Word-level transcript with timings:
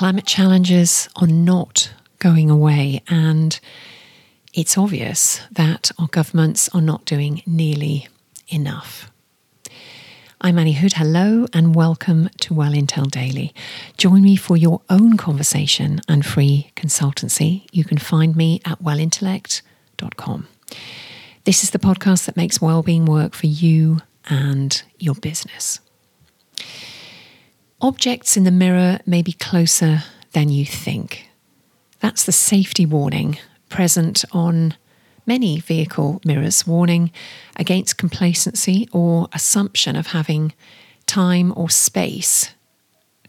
Climate 0.00 0.24
challenges 0.24 1.10
are 1.16 1.26
not 1.26 1.92
going 2.20 2.48
away, 2.48 3.02
and 3.08 3.60
it's 4.54 4.78
obvious 4.78 5.42
that 5.52 5.90
our 5.98 6.06
governments 6.06 6.70
are 6.72 6.80
not 6.80 7.04
doing 7.04 7.42
nearly 7.44 8.08
enough. 8.48 9.10
I'm 10.40 10.58
Anni 10.58 10.72
Hood. 10.72 10.94
Hello 10.94 11.44
and 11.52 11.74
welcome 11.74 12.30
to 12.40 12.54
Well 12.54 12.72
Intel 12.72 13.10
Daily. 13.10 13.52
Join 13.98 14.22
me 14.22 14.36
for 14.36 14.56
your 14.56 14.80
own 14.88 15.18
conversation 15.18 16.00
and 16.08 16.24
free 16.24 16.70
consultancy. 16.76 17.66
You 17.70 17.84
can 17.84 17.98
find 17.98 18.34
me 18.34 18.62
at 18.64 18.82
wellintellect.com. 18.82 20.48
This 21.44 21.62
is 21.62 21.72
the 21.72 21.78
podcast 21.78 22.24
that 22.24 22.38
makes 22.38 22.58
well-being 22.58 23.04
work 23.04 23.34
for 23.34 23.48
you 23.48 23.98
and 24.30 24.82
your 24.98 25.16
business. 25.16 25.80
Objects 27.82 28.36
in 28.36 28.44
the 28.44 28.50
mirror 28.50 28.98
may 29.06 29.22
be 29.22 29.32
closer 29.32 30.02
than 30.32 30.50
you 30.50 30.66
think. 30.66 31.30
That's 32.00 32.24
the 32.24 32.32
safety 32.32 32.84
warning 32.84 33.38
present 33.70 34.24
on 34.32 34.74
many 35.24 35.60
vehicle 35.60 36.20
mirrors, 36.24 36.66
warning 36.66 37.10
against 37.56 37.96
complacency 37.96 38.86
or 38.92 39.28
assumption 39.32 39.96
of 39.96 40.08
having 40.08 40.52
time 41.06 41.54
or 41.56 41.70
space 41.70 42.54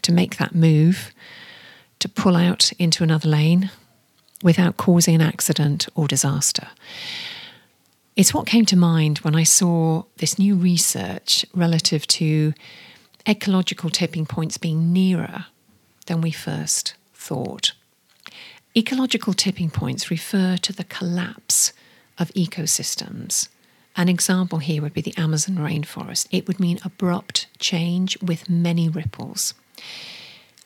to 0.02 0.12
make 0.12 0.36
that 0.36 0.54
move, 0.54 1.12
to 2.00 2.08
pull 2.08 2.36
out 2.36 2.72
into 2.78 3.02
another 3.02 3.28
lane 3.28 3.70
without 4.42 4.76
causing 4.76 5.14
an 5.14 5.20
accident 5.22 5.88
or 5.94 6.06
disaster. 6.06 6.68
It's 8.16 8.34
what 8.34 8.46
came 8.46 8.66
to 8.66 8.76
mind 8.76 9.18
when 9.18 9.34
I 9.34 9.44
saw 9.44 10.02
this 10.18 10.38
new 10.38 10.56
research 10.56 11.46
relative 11.54 12.06
to 12.08 12.52
ecological 13.26 13.90
tipping 13.90 14.26
points 14.26 14.58
being 14.58 14.92
nearer 14.92 15.46
than 16.06 16.20
we 16.20 16.30
first 16.30 16.94
thought. 17.14 17.72
Ecological 18.76 19.34
tipping 19.34 19.70
points 19.70 20.10
refer 20.10 20.56
to 20.56 20.72
the 20.72 20.84
collapse 20.84 21.72
of 22.18 22.32
ecosystems. 22.32 23.48
An 23.96 24.08
example 24.08 24.58
here 24.58 24.80
would 24.80 24.94
be 24.94 25.02
the 25.02 25.16
Amazon 25.16 25.56
rainforest. 25.56 26.26
It 26.30 26.46
would 26.48 26.58
mean 26.58 26.78
abrupt 26.84 27.46
change 27.58 28.20
with 28.22 28.48
many 28.48 28.88
ripples. 28.88 29.52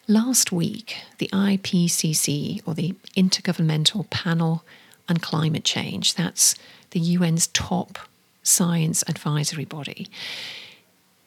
Last 0.06 0.52
week, 0.52 0.98
the 1.18 1.28
IPCC, 1.32 2.62
or 2.64 2.74
the 2.74 2.94
Intergovernmental 3.16 4.08
Panel 4.08 4.64
on 5.08 5.16
Climate 5.16 5.64
Change, 5.64 6.14
that's 6.14 6.54
the 6.90 7.16
UN's 7.16 7.48
top 7.48 7.98
science 8.44 9.02
advisory 9.08 9.64
body, 9.64 10.08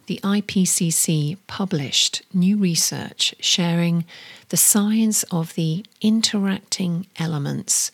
the 0.10 0.20
IPCC 0.24 1.38
published 1.46 2.24
new 2.34 2.58
research 2.58 3.36
sharing 3.40 4.06
the 4.50 4.58
science 4.58 5.22
of 5.30 5.54
the 5.54 5.86
interacting 6.02 7.06
elements 7.20 7.92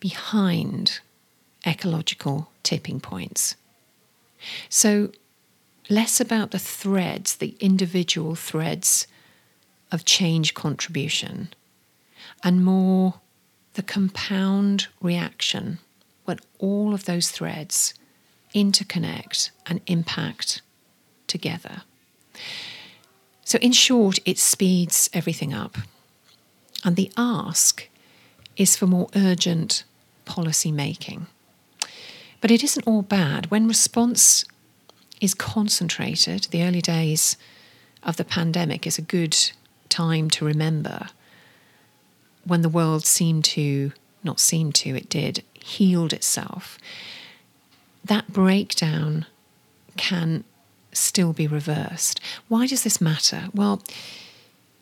behind 0.00 1.00
ecological 1.66 2.50
tipping 2.62 2.98
points. 3.00 3.54
So, 4.70 5.12
less 5.90 6.22
about 6.22 6.52
the 6.52 6.58
threads, 6.58 7.36
the 7.36 7.54
individual 7.60 8.34
threads 8.34 9.06
of 9.92 10.06
change 10.06 10.54
contribution, 10.54 11.52
and 12.42 12.64
more 12.64 13.20
the 13.74 13.82
compound 13.82 14.86
reaction 15.02 15.80
when 16.24 16.38
all 16.58 16.94
of 16.94 17.04
those 17.04 17.30
threads 17.30 17.92
interconnect 18.54 19.50
and 19.66 19.82
impact 19.86 20.62
together. 21.32 21.82
So, 23.44 23.58
in 23.58 23.72
short, 23.72 24.18
it 24.24 24.38
speeds 24.38 25.10
everything 25.12 25.52
up. 25.52 25.76
And 26.84 26.94
the 26.94 27.10
ask 27.16 27.88
is 28.56 28.76
for 28.76 28.86
more 28.86 29.08
urgent 29.16 29.84
policy 30.24 30.70
making. 30.70 31.26
But 32.40 32.50
it 32.50 32.62
isn't 32.62 32.86
all 32.86 33.02
bad. 33.02 33.50
When 33.50 33.66
response 33.66 34.44
is 35.20 35.34
concentrated, 35.34 36.48
the 36.50 36.62
early 36.62 36.80
days 36.80 37.36
of 38.02 38.16
the 38.16 38.24
pandemic 38.24 38.86
is 38.86 38.98
a 38.98 39.02
good 39.16 39.36
time 39.88 40.28
to 40.30 40.44
remember 40.44 41.08
when 42.44 42.62
the 42.62 42.68
world 42.68 43.06
seemed 43.06 43.44
to, 43.44 43.92
not 44.24 44.40
seem 44.40 44.72
to, 44.72 44.96
it 44.96 45.08
did, 45.08 45.44
healed 45.54 46.12
itself, 46.12 46.78
that 48.04 48.32
breakdown 48.32 49.26
can 49.96 50.44
still 50.92 51.32
be 51.32 51.46
reversed. 51.46 52.20
Why 52.48 52.66
does 52.66 52.84
this 52.84 53.00
matter? 53.00 53.48
Well, 53.54 53.82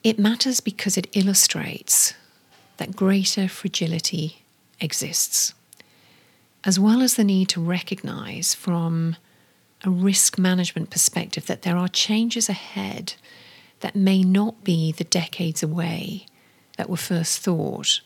it 0.03 0.19
matters 0.19 0.61
because 0.61 0.97
it 0.97 1.09
illustrates 1.13 2.15
that 2.79 2.97
greater 2.97 3.49
fragility 3.49 4.43
exists, 4.81 5.55
as 6.65 6.81
well 6.81 7.03
as 7.03 7.15
the 7.15 7.25
need 7.25 7.49
to 7.51 7.61
recognize 7.61 8.55
from 8.55 9.17
a 9.85 9.91
risk 9.91 10.39
management 10.39 10.91
perspective 10.91 11.47
that 11.47 11.63
there 11.63 11.77
are 11.77 11.89
changes 11.89 12.49
ahead 12.49 13.15
that 13.81 13.97
may 13.97 14.23
not 14.23 14.63
be 14.63 14.93
the 14.93 15.05
decades 15.05 15.63
away 15.63 16.27
that 16.77 16.91
were 16.91 16.97
first 16.97 17.39
thought 17.41 18.01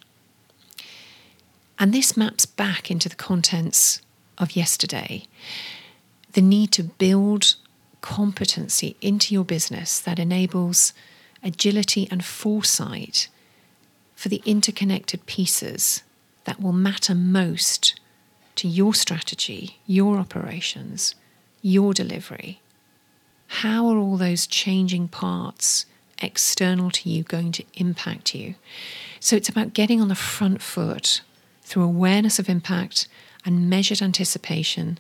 and 1.79 1.93
this 1.93 2.17
maps 2.17 2.47
back 2.47 2.91
into 2.91 3.09
the 3.09 3.17
contents 3.17 4.01
of 4.39 4.57
yesterday 4.57 5.25
the 6.33 6.43
need 6.43 6.73
to 6.73 6.83
build 6.83 7.57
competency 8.05 8.97
into 9.01 9.33
your 9.33 9.47
business 9.47 9.99
that 9.99 10.19
enables 10.19 10.93
agility 11.43 12.07
and 12.11 12.23
foresight 12.23 13.29
for 14.15 14.29
the 14.29 14.43
interconnected 14.45 15.25
pieces 15.25 16.03
that 16.45 16.61
will 16.61 16.75
matter 16.75 17.15
most 17.15 17.99
to 18.57 18.69
your 18.69 18.93
strategy, 18.93 19.79
your 19.87 20.19
operations, 20.19 21.15
your 21.63 21.95
delivery. 21.95 22.61
How 23.47 23.87
are 23.87 23.97
all 23.97 24.19
those 24.19 24.47
changing 24.47 25.09
parts 25.09 25.87
external 26.19 26.91
to 26.91 27.09
you 27.09 27.23
going 27.23 27.53
to 27.53 27.65
impact 27.73 28.35
you? 28.35 28.55
So 29.19 29.35
it's 29.35 29.49
about 29.49 29.73
getting 29.73 30.03
on 30.03 30.09
the 30.09 30.15
front 30.15 30.61
foot 30.61 31.23
through 31.63 31.85
awareness 31.85 32.39
of 32.39 32.51
impact 32.51 33.09
and 33.47 33.71
measured 33.71 34.03
anticipation, 34.03 34.99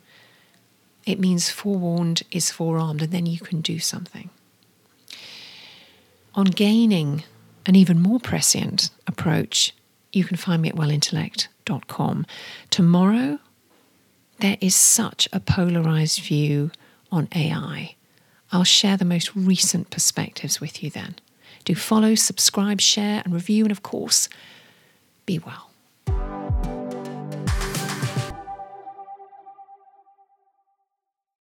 it 1.06 1.20
means 1.20 1.50
forewarned 1.50 2.22
is 2.30 2.50
forearmed, 2.50 3.02
and 3.02 3.12
then 3.12 3.26
you 3.26 3.38
can 3.38 3.60
do 3.60 3.78
something. 3.78 4.30
On 6.34 6.46
gaining 6.46 7.24
an 7.66 7.76
even 7.76 8.00
more 8.00 8.18
prescient 8.18 8.90
approach, 9.06 9.72
you 10.12 10.24
can 10.24 10.36
find 10.36 10.62
me 10.62 10.68
at 10.68 10.76
wellintellect.com. 10.76 12.26
Tomorrow, 12.70 13.38
there 14.40 14.56
is 14.60 14.74
such 14.74 15.28
a 15.32 15.40
polarized 15.40 16.20
view 16.20 16.70
on 17.10 17.28
AI. 17.34 17.94
I'll 18.52 18.64
share 18.64 18.96
the 18.96 19.04
most 19.04 19.34
recent 19.34 19.90
perspectives 19.90 20.60
with 20.60 20.82
you 20.82 20.90
then. 20.90 21.16
Do 21.64 21.74
follow, 21.74 22.14
subscribe, 22.14 22.80
share, 22.80 23.22
and 23.24 23.32
review, 23.32 23.64
and 23.64 23.72
of 23.72 23.82
course, 23.82 24.28
be 25.26 25.38
well. 25.38 25.70